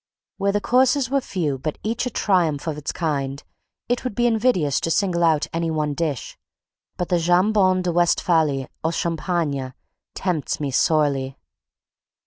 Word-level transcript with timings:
Where 0.37 0.51
the 0.51 0.59
courses 0.59 1.11
were 1.11 1.21
few, 1.21 1.59
but 1.59 1.77
each 1.83 2.07
a 2.07 2.09
triumph 2.09 2.65
of 2.65 2.75
its 2.75 2.91
kind, 2.91 3.43
it 3.87 4.03
would 4.03 4.15
be 4.15 4.25
invidious 4.25 4.79
to 4.79 4.89
single 4.89 5.23
out 5.23 5.45
any 5.53 5.69
one 5.69 5.93
dish; 5.93 6.39
but 6.97 7.09
the 7.09 7.19
Jambon 7.19 7.83
de 7.83 7.91
Westphalie 7.91 8.67
au 8.83 8.89
Champagne 8.89 9.75
tempts 10.15 10.59
me 10.59 10.71
sorely. 10.71 11.37